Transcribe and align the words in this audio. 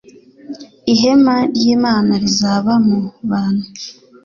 ihema 0.93 1.35
ry'Imana 1.55 2.13
rizaba 2.21 2.73
mu 2.87 2.99
bantu,. 3.29 3.65